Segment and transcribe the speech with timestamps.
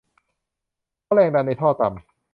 [1.03, 1.99] เพราะแรงดันในท่อต่ำ